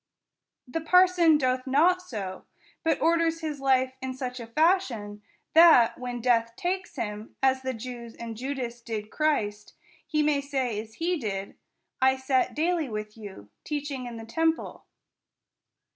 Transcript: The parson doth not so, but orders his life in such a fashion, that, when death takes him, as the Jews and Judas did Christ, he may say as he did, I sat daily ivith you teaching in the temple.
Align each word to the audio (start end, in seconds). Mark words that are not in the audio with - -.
The 0.67 0.81
parson 0.81 1.37
doth 1.37 1.67
not 1.67 2.01
so, 2.01 2.45
but 2.83 2.99
orders 2.99 3.41
his 3.41 3.59
life 3.59 3.93
in 4.01 4.15
such 4.15 4.39
a 4.39 4.47
fashion, 4.47 5.21
that, 5.53 5.95
when 5.99 6.21
death 6.21 6.55
takes 6.55 6.95
him, 6.95 7.35
as 7.43 7.61
the 7.61 7.75
Jews 7.75 8.15
and 8.15 8.35
Judas 8.35 8.81
did 8.81 9.11
Christ, 9.11 9.75
he 10.07 10.23
may 10.23 10.41
say 10.41 10.79
as 10.81 10.95
he 10.95 11.17
did, 11.19 11.55
I 12.01 12.15
sat 12.15 12.55
daily 12.55 12.87
ivith 12.87 13.15
you 13.15 13.51
teaching 13.63 14.07
in 14.07 14.17
the 14.17 14.25
temple. 14.25 14.85